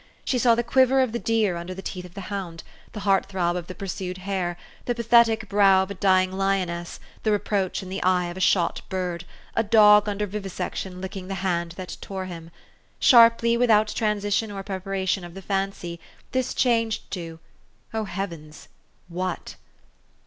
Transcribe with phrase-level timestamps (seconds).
[0.25, 2.63] She saw the quiver of the deer under the teeth of the hound,
[2.93, 7.31] the heart throb of the pursued hare, the pathetic brow of a d}dng lioness, the
[7.31, 9.25] reproach in the eye of a shot bird,
[9.55, 12.49] a dog under vivisection licking the hand that tore him.
[12.99, 15.99] Sharply, without transition or preparation of the fancy,
[16.31, 17.37] this changed to
[17.93, 18.69] O heavens!
[19.07, 19.53] What